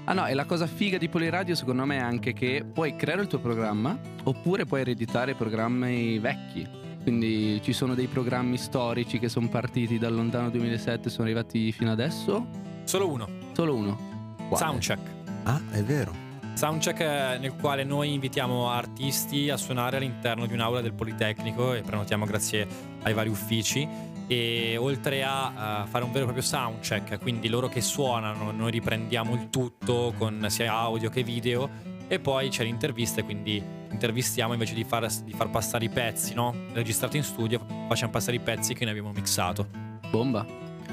[0.04, 3.20] Ah no, e la cosa figa di Poliradio secondo me è anche che puoi creare
[3.22, 6.66] il tuo programma oppure puoi ereditare programmi vecchi.
[7.02, 11.70] Quindi ci sono dei programmi storici che sono partiti dal lontano 2007 e sono arrivati
[11.72, 12.46] fino adesso.
[12.84, 13.28] Solo uno.
[13.52, 14.34] Solo uno.
[14.48, 14.56] Quale?
[14.64, 15.00] Soundcheck.
[15.44, 16.14] Ah, è vero.
[16.54, 21.82] Soundcheck eh, nel quale noi invitiamo artisti a suonare all'interno di un'aula del Politecnico e
[21.82, 22.66] prenotiamo grazie
[23.02, 23.88] ai vari uffici
[24.26, 29.34] e oltre a fare un vero e proprio soundcheck, quindi loro che suonano, noi riprendiamo
[29.34, 31.68] il tutto con sia audio che video
[32.06, 36.54] e poi c'è l'intervista, quindi intervistiamo invece di far, di far passare i pezzi, no?
[36.72, 39.66] Registrati in studio, facciamo passare i pezzi che noi abbiamo mixato.
[40.10, 40.46] Bomba.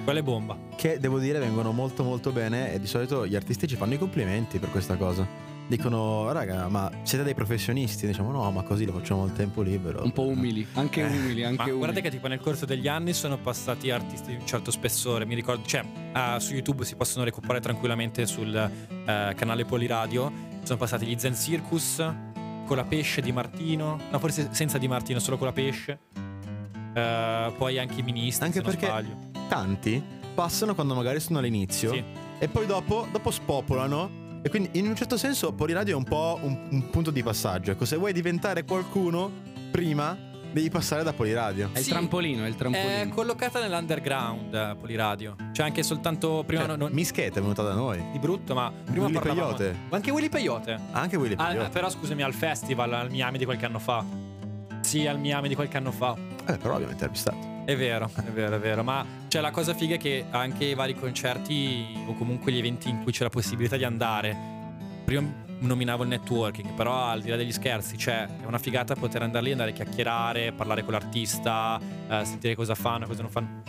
[0.04, 0.58] Quella è bomba.
[0.76, 3.98] Che devo dire vengono molto molto bene e di solito gli artisti ci fanno i
[3.98, 5.49] complimenti per questa cosa.
[5.70, 8.08] Dicono, raga, ma siete dei professionisti?
[8.08, 10.02] Diciamo, no, ma così lo facciamo al tempo libero.
[10.04, 11.78] Un po' umili, anche umili, anche Ma umili.
[11.78, 15.28] guardate che tipo nel corso degli anni sono passati artisti di un certo spessore.
[15.28, 20.32] Mi ricordo, cioè, ah, su YouTube si possono recuperare tranquillamente sul eh, canale Poliradio.
[20.64, 21.98] Sono passati gli Zen Circus
[22.66, 24.00] con la pesce di Martino.
[24.10, 26.00] No, forse senza di Martino, solo con la pesce.
[26.96, 28.46] Eh, poi anche i ministri.
[28.46, 29.18] Anche se non perché sbaglio.
[29.48, 30.04] tanti
[30.34, 32.04] passano quando magari sono all'inizio Sì.
[32.40, 34.19] e poi dopo, dopo spopolano.
[34.42, 37.72] E quindi in un certo senso Poliradio è un po' un, un punto di passaggio.
[37.72, 39.30] Ecco, se vuoi diventare qualcuno
[39.72, 40.18] prima,
[40.52, 41.70] devi passare da Poliradio.
[41.74, 41.90] È il Sì.
[41.92, 43.14] trampolino, è il È trampolino.
[43.14, 45.36] collocata nell'underground eh, Poliradio.
[45.52, 48.02] C'è anche soltanto prima Cioè, no- no- Mischeta è venuta da noi.
[48.14, 49.54] di brutto, ma prima Willy parlavamo.
[49.56, 49.78] Peyote.
[49.90, 50.80] Ma anche Willy Peyote.
[50.92, 51.70] Anche Willy Ah, Peyote.
[51.70, 54.04] però scusami, al festival al Miami di qualche anno fa.
[54.82, 56.16] Sì, al Miami di qualche anno fa.
[56.48, 57.49] Eh, però l'abbiamo intervistato.
[57.70, 58.84] È vero, è vero, è vero.
[58.84, 62.90] Ma cioè, la cosa figa è che anche i vari concerti o comunque gli eventi
[62.90, 64.36] in cui c'è la possibilità di andare.
[65.06, 69.22] Prima nominavo il networking, però al di là degli scherzi, cioè, è una figata poter
[69.22, 71.80] andare lì, andare a chiacchierare, parlare con l'artista,
[72.10, 73.62] eh, sentire cosa fanno, cosa non fanno.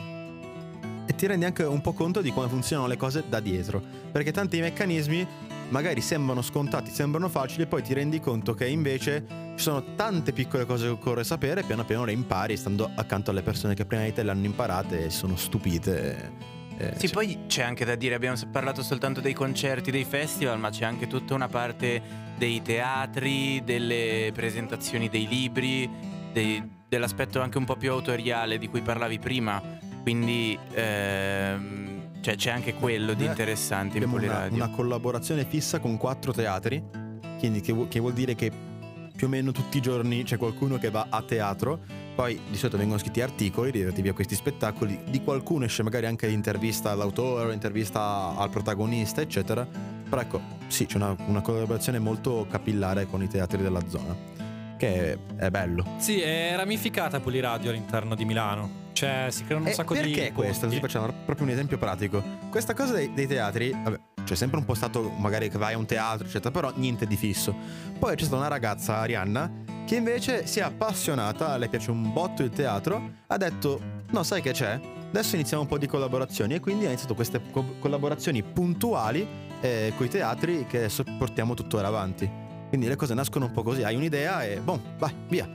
[1.05, 3.83] E ti rendi anche un po' conto di come funzionano le cose da dietro.
[4.11, 5.27] Perché tanti meccanismi
[5.71, 9.25] magari sembrano scontati, sembrano facili, e poi ti rendi conto che invece
[9.57, 13.31] ci sono tante piccole cose che occorre sapere, e piano piano le impari stando accanto
[13.31, 16.33] alle persone che prima di te le hanno imparate e sono stupite.
[16.79, 20.71] Eh, Sì, poi c'è anche da dire, abbiamo parlato soltanto dei concerti, dei festival, ma
[20.71, 22.01] c'è anche tutta una parte
[22.39, 25.89] dei teatri, delle presentazioni dei libri,
[26.33, 29.63] dei- dell'aspetto anche un po' più autoriale di cui parlavi prima.
[30.03, 31.90] Quindi ehm,
[32.21, 34.57] cioè, c'è anche quello di Eh, interessante in Abbiamo una, Poliradio.
[34.57, 36.83] una collaborazione fissa con quattro teatri,
[37.39, 38.51] quindi che, vu- che vuol dire che
[39.15, 41.81] più o meno tutti i giorni c'è qualcuno che va a teatro.
[42.15, 44.99] Poi di solito vengono scritti articoli relativi a questi spettacoli.
[45.09, 49.67] Di qualcuno esce magari anche l'intervista all'autore, l'intervista al protagonista, eccetera.
[50.09, 54.15] Però ecco, sì, c'è una, una collaborazione molto capillare con i teatri della zona,
[54.77, 55.85] che è, è bello.
[55.99, 58.89] Sì, è ramificata Poliradio all'interno di Milano.
[59.01, 60.01] Cioè, si creano un E sacco di.
[60.01, 60.67] perché questo?
[60.67, 62.23] Così facciamo proprio un esempio pratico.
[62.51, 65.79] Questa cosa dei, dei teatri, vabbè, c'è sempre un po' stato magari che vai a
[65.79, 67.57] un teatro, eccetera, però niente di fisso.
[67.99, 69.51] Poi c'è stata una ragazza, Arianna,
[69.87, 74.23] che invece si è appassionata, a lei piace un botto il teatro, ha detto, no,
[74.23, 74.79] sai che c'è?
[75.09, 79.27] Adesso iniziamo un po' di collaborazioni e quindi ha iniziato queste co- collaborazioni puntuali
[79.63, 82.31] eh, con i teatri che adesso portiamo tuttora avanti.
[82.69, 85.49] Quindi le cose nascono un po' così, hai un'idea e boom, vai, via.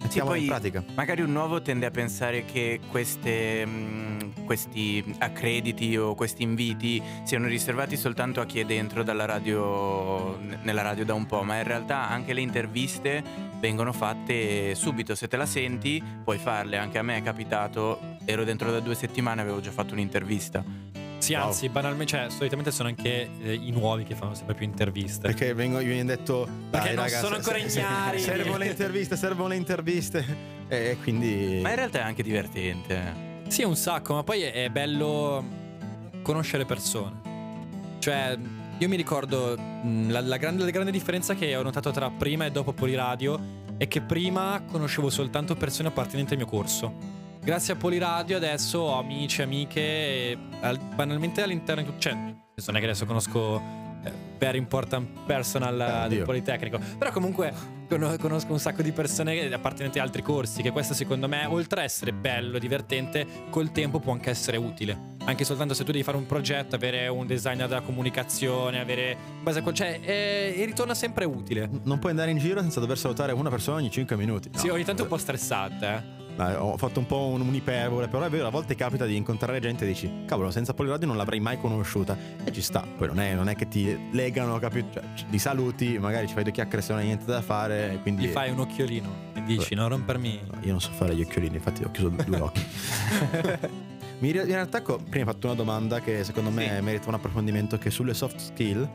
[0.00, 0.84] Mettiamola poi- in pratica.
[0.94, 7.46] Magari un nuovo tende a pensare che queste, mh, questi accrediti o questi inviti siano
[7.46, 11.64] riservati soltanto a chi è dentro dalla radio, nella radio da un po', ma in
[11.64, 13.22] realtà anche le interviste
[13.58, 15.14] vengono fatte subito.
[15.14, 16.76] Se te la senti, puoi farle.
[16.76, 20.64] Anche a me è capitato, ero dentro da due settimane, avevo già fatto un'intervista.
[21.18, 21.46] Sì, Wow.
[21.46, 25.22] anzi, banalmente, cioè, solitamente sono anche eh, i nuovi che fanno sempre più interviste.
[25.22, 29.48] Perché vengo, gli viene detto Perché non raga, sono ancora ignari." servono le interviste servono
[29.48, 30.24] le interviste
[30.68, 33.26] e quindi Ma in realtà è anche divertente.
[33.48, 35.44] Sì, un sacco, ma poi è, è bello
[36.22, 37.16] conoscere persone.
[37.98, 38.38] Cioè,
[38.78, 42.44] io mi ricordo mh, la, la grande, la grande differenza che ho notato tra prima
[42.46, 47.16] e dopo Poliradio è che prima conoscevo soltanto persone appartenenti al mio corso.
[47.48, 52.36] Grazie a Poliradio adesso ho amici, amiche, al- banalmente all'interno di cioè, non
[52.76, 53.58] è che adesso conosco
[54.04, 56.08] eh, very important personal eh, Oddio.
[56.08, 57.50] del Politecnico, però comunque
[57.88, 61.80] cono- conosco un sacco di persone appartenenti ad altri corsi, che questo secondo me, oltre
[61.80, 65.16] a essere bello, divertente, col tempo può anche essere utile.
[65.24, 69.16] Anche soltanto se tu devi fare un progetto, avere un designer della comunicazione, avere...
[69.40, 71.66] base a cioè, eh, e ritorna sempre utile.
[71.84, 74.50] non puoi andare in giro senza dover salutare una persona ogni 5 minuti.
[74.52, 74.58] No.
[74.58, 76.17] Sì, ogni tanto è un po' stressante, eh.
[76.38, 79.84] Ho fatto un po' un, un'iperbole, però è vero, a volte capita di incontrare gente
[79.84, 82.16] e dici, cavolo, senza Poliradio non l'avrei mai conosciuta.
[82.44, 84.88] E ci sta, poi non è, non è che ti legano, capito?
[84.92, 87.94] Cioè, ci- li saluti, magari ci fai due chiacchiere se non hai niente da fare,
[87.94, 88.26] e quindi...
[88.26, 90.40] Gli fai un occhiolino e dici, non rompermi...
[90.60, 92.64] Io non so fare gli occhiolini, infatti ho chiuso due occhi.
[94.20, 96.82] In realtà, prima hai fatto una domanda che secondo me Sì.
[96.82, 98.88] merita un approfondimento, che sulle soft skill.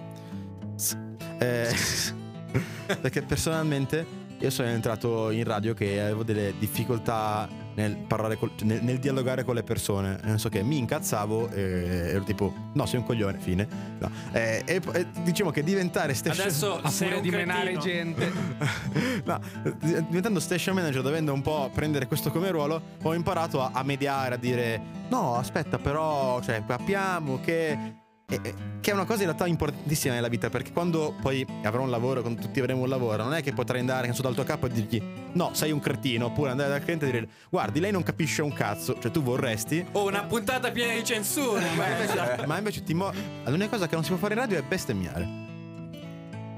[1.40, 1.74] eh,
[3.02, 4.06] perché personalmente
[4.44, 9.00] io sono entrato in radio che avevo delle difficoltà nel parlare col- cioè, nel, nel
[9.00, 10.20] dialogare con le persone.
[10.24, 11.62] Non so che mi incazzavo e
[12.10, 13.66] ero tipo, no, sei un coglione, fine.
[14.00, 14.12] No.
[14.34, 18.32] Eh, e, e diciamo che diventare station Adesso A sei furia un di menare gente.
[19.24, 19.40] no,
[19.80, 24.36] diventando station manager, dovendo un po' prendere questo come ruolo, ho imparato a, a mediare,
[24.36, 28.02] a dire no, aspetta, però, cioè, capiamo che.
[28.34, 31.84] E- e- Che è una cosa in realtà importantissima nella vita, perché quando poi avrò
[31.84, 34.44] un lavoro, quando tutti avremo un lavoro, non è che potrai andare so, dal tuo
[34.44, 35.02] capo e dirgli
[35.34, 38.52] no, sei un cretino, oppure andare dal cliente e dire guardi, lei non capisce un
[38.52, 39.86] cazzo, cioè tu vorresti.
[39.94, 41.62] Oh, una puntata piena di censura.
[41.78, 43.12] Ma invece, ma invece ti mo-
[43.46, 45.28] l'unica cosa che non si può fare in radio è bestemmiare.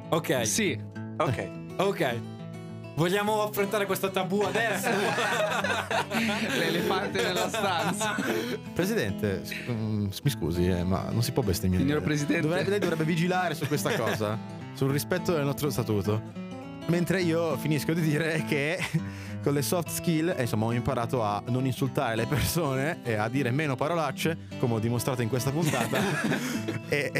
[0.09, 0.79] ok, Sì,
[1.17, 1.49] Ok.
[1.77, 2.15] ok.
[2.95, 4.87] Vogliamo affrontare questo tabù adesso?
[6.57, 8.15] l'elefante nella stanza.
[8.73, 11.83] Presidente, mi scusi, eh, ma non si può bestemmiare.
[11.83, 12.41] Signor Presidente.
[12.47, 14.37] Dovrebbe, lei dovrebbe vigilare su questa cosa,
[14.73, 16.43] sul rispetto del nostro statuto.
[16.87, 18.79] Mentre io finisco di dire che
[19.43, 23.27] con le soft skill, eh, insomma, ho imparato a non insultare le persone e a
[23.27, 25.99] dire meno parolacce, come ho dimostrato in questa puntata.
[26.87, 27.11] e,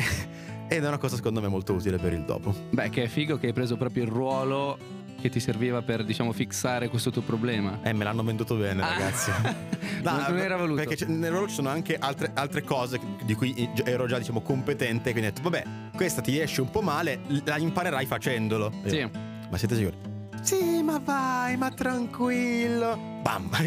[0.68, 2.54] ed è una cosa secondo me molto utile per il dopo.
[2.70, 6.32] Beh, che è figo che hai preso proprio il ruolo che ti serviva per, diciamo,
[6.32, 7.80] fixare questo tuo problema.
[7.82, 8.90] Eh, me l'hanno venduto bene, Ah.
[8.90, 9.32] ragazzi.
[10.06, 10.84] Non- non era voluto.
[10.84, 15.12] Perché nel ruolo ci sono anche altre, altre cose di cui ero già, diciamo, competente.
[15.12, 15.64] Quindi ho detto, vabbè,
[15.96, 18.72] questa ti esce un po' male, la imparerai facendolo.
[18.86, 18.96] Sì.
[18.98, 19.10] io,
[19.50, 19.98] Ma siete sicuri?
[20.42, 23.20] Sì, ma vai, ma tranquillo.
[23.24, 23.50] Bam.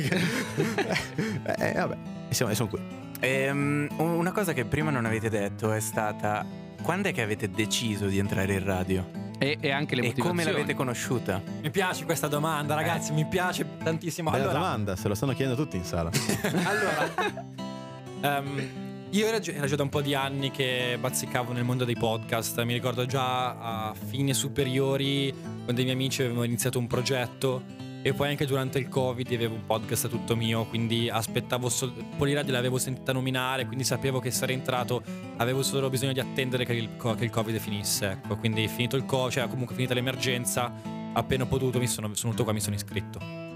[1.58, 1.96] eh, vabbè,
[2.28, 2.80] e siamo, e sono qui.
[3.20, 6.46] Ehm, una cosa che prima non avete detto è stata
[6.82, 9.10] quando è che avete deciso di entrare in radio?
[9.38, 10.52] E, e anche le e come motivazioni.
[10.52, 11.40] l'avete conosciuta?
[11.62, 13.12] mi piace questa domanda, ragazzi.
[13.12, 14.30] Mi piace tantissimo.
[14.30, 16.10] Bella allora, domanda, se lo stanno chiedendo tutti in sala.
[16.64, 17.36] allora
[18.20, 18.68] ehm,
[19.10, 21.96] io era già, era già da un po' di anni che bazzicavo nel mondo dei
[21.96, 22.60] podcast.
[22.62, 25.32] Mi ricordo già a fine superiori,
[25.64, 27.86] quando i miei amici avevano iniziato un progetto.
[28.00, 31.92] E poi anche durante il Covid avevo un podcast tutto mio, quindi aspettavo solo.
[32.16, 35.02] Poliradio l'avevo sentita nominare, quindi sapevo che sarei entrato.
[35.36, 38.10] Avevo solo bisogno di attendere che il, che il Covid finisse.
[38.12, 40.72] Ecco, quindi finito il Covid, cioè comunque finita l'emergenza,
[41.12, 43.46] appena potuto mi sono, sono venuto qua, mi sono iscritto.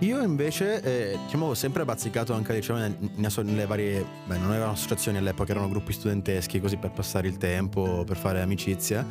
[0.00, 4.04] Io invece, eh, diciamo, ho sempre bazzicato anche diciamo, nel- nelle, nelle varie.
[4.24, 8.40] Beh, non erano associazioni all'epoca, erano gruppi studenteschi, così per passare il tempo, per fare
[8.40, 9.06] amicizia.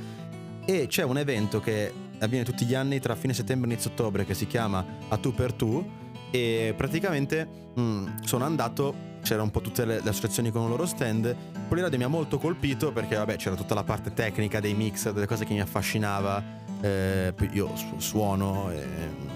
[0.69, 4.23] E c'è un evento che avviene tutti gli anni tra fine settembre e inizio ottobre
[4.23, 5.83] che si chiama A tu per tu.
[6.29, 10.85] E praticamente mh, sono andato, c'erano un po' tutte le, le associazioni con il loro
[10.85, 11.35] stand.
[11.67, 15.25] Poliradio mi ha molto colpito perché, vabbè, c'era tutta la parte tecnica dei mix, delle
[15.25, 16.43] cose che mi affascinava.
[16.81, 18.69] Eh, io su- suono.
[18.69, 19.27] E,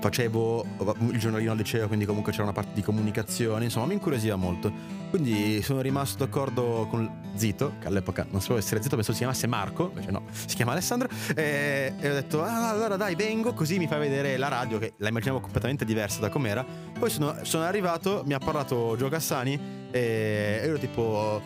[0.00, 0.64] facevo
[1.10, 4.72] il giornalino al liceo, quindi comunque c'era una parte di comunicazione, insomma mi incuriosiva molto.
[5.10, 9.46] Quindi sono rimasto d'accordo con Zito, che all'epoca non sapevo essere Zito, pensavo si chiamasse
[9.46, 13.78] Marco, invece no, si chiama Alessandro, e, e ho detto ah, allora dai vengo, così
[13.78, 16.64] mi fai vedere la radio, che la immaginavo completamente diversa da com'era.
[16.98, 19.58] Poi sono, sono arrivato, mi ha parlato Gio Gassani
[19.90, 21.40] e ero tipo,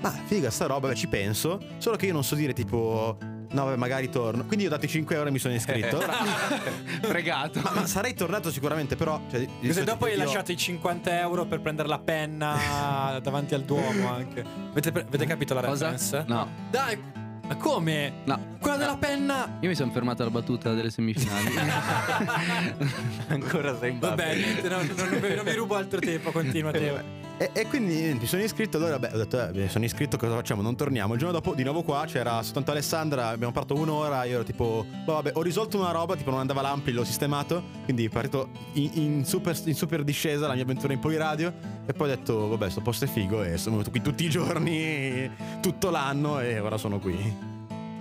[0.00, 3.16] ma figa sta roba, ci penso, solo che io non so dire tipo...
[3.50, 4.44] No, vabbè, magari torno.
[4.44, 5.98] Quindi io ho dato i 5 euro e mi sono iscritto.
[7.02, 7.60] Fregato.
[7.62, 9.20] ma, ma sarei tornato sicuramente, però.
[9.30, 13.62] Cioè, solito dopo hai io- lasciato i 50 euro per prendere la penna davanti al
[13.62, 14.44] Duomo anche.
[14.70, 15.90] Avete, avete capito la Cosa?
[15.90, 16.24] reference?
[16.26, 16.98] No, Dai,
[17.46, 18.12] ma come?
[18.24, 18.54] no.
[18.60, 19.58] Quella della penna!
[19.60, 21.54] Io mi sono fermato alla battuta delle semifinali.
[23.28, 23.98] Ancora sei in.
[24.00, 27.24] Vabbè, niente, no, non, non- non mi rubo altro tempo, continua te.
[27.38, 28.78] E, e quindi mi sono iscritto.
[28.78, 30.62] Allora, beh, ho detto, eh, mi sono iscritto, cosa facciamo?
[30.62, 31.12] Non torniamo.
[31.12, 33.28] Il giorno dopo, di nuovo qua, c'era soltanto Alessandra.
[33.28, 34.24] Abbiamo parlato un'ora.
[34.24, 37.62] Io ero tipo, "Boh, vabbè, ho risolto una roba, tipo non andava l'ampli, l'ho sistemato.
[37.84, 41.52] Quindi partito in, in super, in super discesa la mia avventura in Poliradio.
[41.84, 43.42] E poi ho detto, vabbè, sto posto è figo.
[43.42, 46.40] E sono venuto qui tutti i giorni, tutto l'anno.
[46.40, 47.16] E ora sono qui.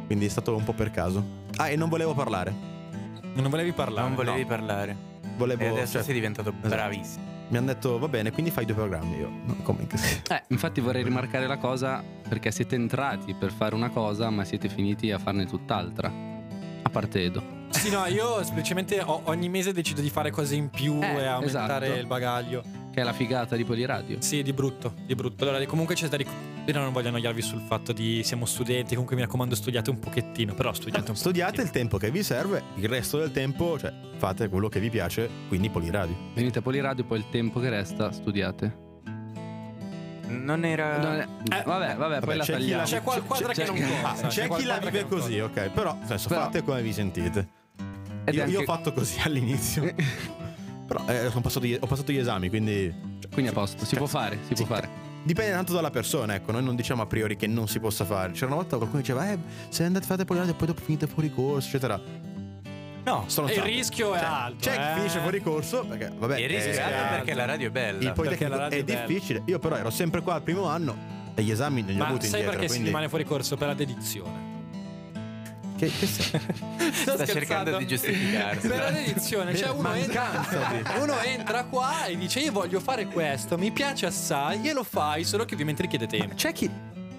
[0.06, 1.22] Quindi è stato un po' per caso.
[1.58, 2.54] Ah, e non volevo parlare.
[3.34, 4.08] Non volevi parlare?
[4.08, 4.48] non volevi No.
[4.48, 4.96] parlare.
[5.36, 5.62] Volevo.
[5.62, 6.70] E adesso cioè, sei diventato esatto.
[6.70, 7.34] bravissimo.
[7.48, 9.18] Mi hanno detto, va bene, quindi fai due programmi.
[9.18, 9.98] Io, no, come che
[10.30, 14.68] Eh, infatti vorrei rimarcare la cosa perché siete entrati per fare una cosa, ma siete
[14.68, 16.12] finiti a farne tutt'altra.
[16.82, 17.54] A parte Edo.
[17.70, 21.86] Sì, no, io semplicemente ogni mese decido di fare cose in più Eh, e aumentare
[21.88, 22.00] esatto.
[22.02, 22.64] il bagaglio.
[22.92, 24.22] Che è la figata di Poliradio.
[24.22, 25.44] Sì, di brutto, di brutto.
[25.48, 26.30] Allora, comunque c'è da ric-
[26.68, 30.56] Io non voglio annoiarvi sul fatto di siamo studenti, comunque mi raccomando studiate un pochettino,
[30.56, 31.80] però studiate un Studiate il pochettino.
[31.90, 35.70] tempo che vi serve, il resto del tempo, cioè, fate quello che vi piace, quindi
[35.70, 36.16] Poliradio.
[36.34, 38.84] Venite a Poliradio, poi il tempo che resta studiate.
[40.28, 40.98] Non era.
[40.98, 42.84] Non è- Eh, vabbè, vabbè, poi la c'è chi tagliamo.
[42.84, 44.10] C'è qualquadra c'è- che non c'è- conta.
[44.26, 45.70] ah, c'è chi la vive così, ok.
[45.70, 47.48] Però adesso Però- fate come vi sentite.
[48.26, 49.94] Ed è Io, io ho anche- fatto così all'inizio.
[50.88, 52.92] Però eh, sono passato gli- ho passato gli esami, quindi.
[53.20, 53.98] cioè, Quindi a posto, si cazzo.
[53.98, 54.90] può fare, si può Sì, fare.
[55.26, 58.32] Dipende tanto dalla persona, ecco, noi non diciamo a priori che non si possa fare.
[58.34, 61.08] C'era una volta qualcuno che diceva, eh, se andate fate Poliradio e poi dopo finite
[61.08, 62.00] fuori corso, eccetera.
[63.06, 64.58] No, Sono il rischio è Cioè, alto.
[64.70, 64.94] C'è chi eh.
[64.98, 66.38] finisce fuori corso perché vabbè.
[66.40, 67.16] il rischio eh, è alto alto.
[67.16, 68.00] perché la radio è bella.
[68.02, 69.06] Il Politecnico Perché la radio è è bella.
[69.08, 69.42] difficile.
[69.46, 70.96] Io però ero sempre qua al primo anno
[71.34, 72.52] e gli esami non li ho Ma avuti sai indietro.
[72.52, 72.88] perché si quindi...
[72.88, 73.58] rimane fuori corso?
[73.58, 74.54] Per la dedizione.
[75.78, 76.40] Che, che sei?
[76.92, 78.68] Sta cercando di giustificarsi.
[78.68, 80.48] Per la dedizione, cioè uno entra,
[81.02, 85.44] uno entra qua e dice io voglio fare questo, mi piace assai, glielo fai, solo
[85.46, 86.36] che ovviamente richiede tempo.
[86.36, 86.70] C'è chi,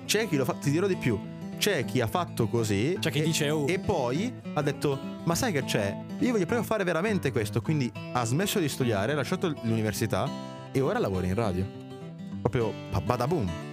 [0.07, 1.19] c'è chi lo fa, ti dirò di più.
[1.59, 2.97] C'è chi ha fatto così.
[3.01, 5.97] C'è chi e, dice, "Oh." E poi ha detto: Ma sai che c'è?
[6.19, 7.63] Io voglio proprio fare veramente questo.
[7.63, 10.29] Quindi ha smesso di studiare, ha lasciato l'università
[10.71, 11.67] e ora lavora in radio.
[12.43, 13.66] Proprio ba- bada boom.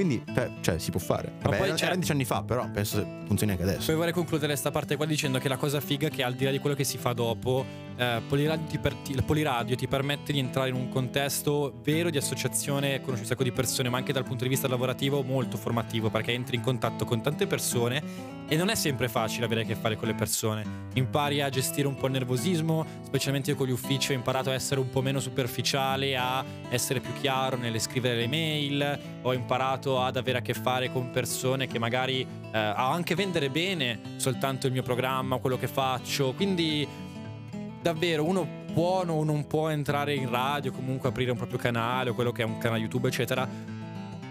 [0.00, 1.30] Quindi, cioè, cioè, si può fare.
[1.42, 3.84] Vabbè, poi era c'è- 11 anni fa, però penso che funzioni anche adesso.
[3.84, 6.46] Poi vorrei concludere questa parte qua dicendo che la cosa figa è che al di
[6.46, 7.66] là di quello che si fa dopo,
[8.00, 12.16] eh, Poliradio, ti per- ti- Poliradio ti permette di entrare in un contesto vero di
[12.16, 16.08] associazione, conosci un sacco di persone, ma anche dal punto di vista lavorativo molto formativo,
[16.08, 19.74] perché entri in contatto con tante persone e non è sempre facile avere a che
[19.74, 20.88] fare con le persone.
[20.94, 24.54] Impari a gestire un po' il nervosismo, specialmente io con gli uffici ho imparato a
[24.54, 30.00] essere un po' meno superficiale, a essere più chiaro nelle scrivere le mail, ho imparato
[30.00, 34.66] ad avere a che fare con persone che magari eh, a anche vendere bene soltanto
[34.66, 36.32] il mio programma, quello che faccio.
[36.32, 36.88] Quindi
[37.82, 42.14] davvero uno può o non può entrare in radio, comunque aprire un proprio canale o
[42.14, 43.48] quello che è un canale YouTube, eccetera.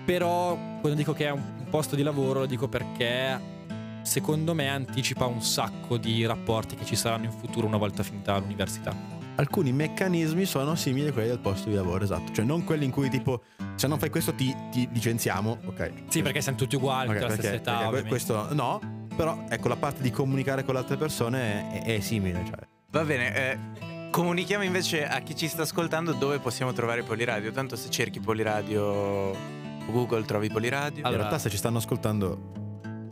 [0.05, 3.57] Però quando dico che è un posto di lavoro lo dico perché
[4.01, 8.37] secondo me anticipa un sacco di rapporti che ci saranno in futuro una volta finita
[8.37, 9.17] l'università.
[9.35, 12.33] Alcuni meccanismi sono simili a quelli del posto di lavoro, esatto.
[12.33, 13.43] Cioè, non quelli in cui, tipo,
[13.75, 15.93] se non fai questo ti, ti licenziamo, ok.
[16.09, 18.03] Sì, perché siamo tutti uguali, Ok, tutti perché- stessa età.
[18.07, 18.81] questo no,
[19.15, 22.43] però ecco la parte di comunicare con le altre persone è, è simile.
[22.45, 22.68] Cioè.
[22.91, 23.57] Va bene, eh,
[24.09, 27.51] comunichiamo invece a chi ci sta ascoltando dove possiamo trovare Poliradio.
[27.51, 29.31] Tanto se cerchi Poliradio
[29.91, 30.99] Google trovi Poliradio.
[30.99, 32.57] In Allora- realtà, se ci stanno ascoltando,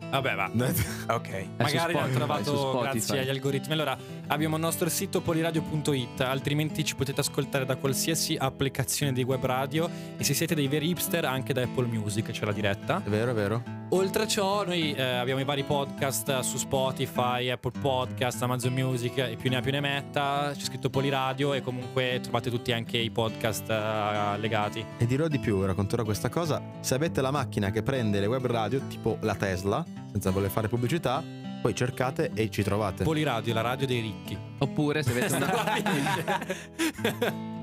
[0.10, 0.50] Vabbè, va.
[1.14, 1.30] Ok.
[1.30, 3.74] È Magari l'hanno trovato grazie agli algoritmi.
[3.74, 3.96] Allora,
[4.28, 9.90] abbiamo il nostro sito poliradio.it, altrimenti ci potete ascoltare da qualsiasi applicazione di web radio
[10.18, 13.02] e se siete dei veri hipster anche da Apple Music, c'è la diretta.
[13.06, 13.62] è vero, è vero.
[13.92, 19.18] Oltre a ciò, noi eh, abbiamo i vari podcast su Spotify, Apple Podcast, Amazon Music
[19.18, 20.52] e più ne ha più ne metta.
[20.54, 24.84] C'è scritto Poliradio e comunque trovate tutti anche i podcast eh, legati.
[24.98, 26.62] E dirò di più, racconterò questa cosa.
[26.82, 30.68] Se avete la macchina che prende le web radio, tipo la Tesla, senza voler fare
[30.68, 31.24] pubblicità,
[31.62, 33.06] poi cercate e ci trovate.
[33.06, 34.38] Poliradio, la radio dei ricchi.
[34.58, 35.50] Oppure se avete una,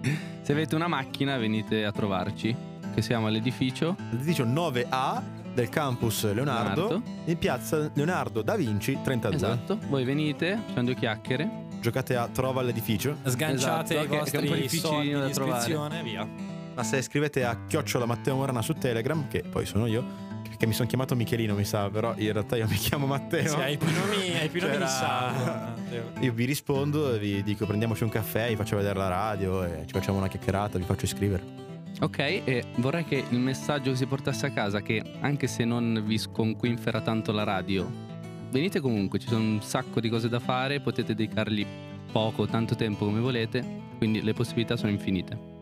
[0.41, 2.57] se avete una macchina venite a trovarci,
[2.95, 3.95] che siamo all'edificio.
[4.11, 7.03] L'edificio 9A del campus Leonardo, Leonardo.
[7.27, 9.37] in piazza Leonardo da Vinci 32.
[9.37, 11.63] Esatto, voi venite, facciamo due chiacchiere.
[11.81, 13.17] Giocate a Trova l'edificio.
[13.25, 16.27] Sganciate Esatto, i che- che è vostri soldi di iscrizione e via.
[16.75, 20.73] Ma se scrivete a chiocciola Matteo Morana su Telegram, che poi sono io, che mi
[20.73, 23.49] sono chiamato Michelino, mi sa, però in realtà io mi chiamo Matteo.
[23.49, 25.75] Sì, hai più nomi, hai più nomi di.
[26.21, 29.83] Io vi rispondo e vi dico prendiamoci un caffè, vi faccio vedere la radio e
[29.87, 31.63] ci facciamo una chiacchierata, vi faccio iscrivere.
[32.01, 36.03] Ok, e vorrei che il messaggio che si portasse a casa, che anche se non
[36.05, 37.89] vi sconquinfera tanto la radio,
[38.51, 41.65] venite comunque, ci sono un sacco di cose da fare, potete dedicargli
[42.13, 43.65] poco o tanto tempo come volete,
[43.99, 45.53] quindi le possibilità sono infinite.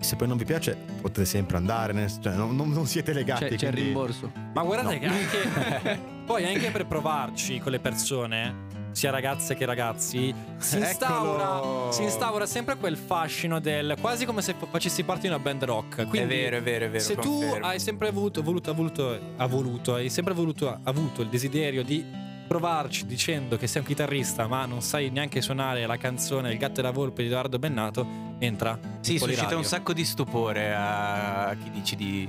[0.00, 3.44] Se poi non vi piace potete sempre andare, nel- cioè non, non- non siete legati.
[3.44, 4.32] C'è, c'è il quindi- rimborso.
[4.54, 8.54] Ma guardate che anche poi anche per provarci con le persone,
[8.92, 14.54] sia ragazze che ragazzi, si instaura, si instaura sempre quel fascino del quasi come se
[14.70, 16.06] facessi parte di una band rock.
[16.08, 17.04] Quindi, è vero, è vero, è vero.
[17.04, 17.66] Se tu confermo.
[17.66, 23.06] hai sempre voluto, voluto, voluto, ha voluto, hai sempre voluto, avuto il desiderio di provarci
[23.06, 26.82] dicendo che sei un chitarrista ma non sai neanche suonare la canzone Il gatto e
[26.82, 28.78] la volpe di Edoardo Bennato, entra.
[29.00, 32.28] Sì, suscita un sacco di stupore a chi dici di.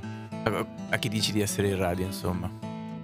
[0.90, 2.50] a chi dici di essere in radio, insomma.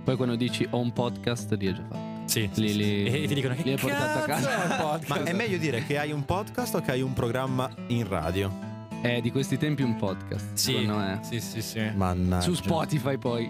[0.05, 2.18] Poi quando dici ho un podcast, lì è già fatto.
[2.29, 3.23] Sì, sì, Lì- sì.
[3.23, 5.07] e ti dicono che li hai portato a casa?" è?
[5.09, 8.53] Ma è meglio dire che hai un podcast o che hai un programma in radio?
[9.01, 11.21] È di questi tempi un podcast, Sì, secondo me.
[11.23, 11.81] sì, sì, sì.
[11.95, 12.43] Mannaggia.
[12.45, 13.49] Su Spotify poi.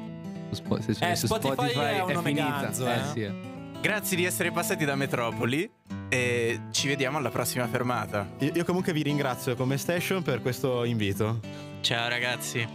[0.51, 2.61] Su Spo- se Eh, su Spotify è un nome finita.
[2.61, 3.03] ganzo, eh, eh.
[3.12, 3.21] sì.
[3.23, 3.33] eh.
[3.81, 5.71] Grazie di essere passati da Metropoli
[6.09, 8.29] e ci vediamo alla prossima fermata.
[8.41, 11.41] Io, io comunque vi ringrazio come station per questo invito.
[11.81, 12.67] Ciao ragazzi.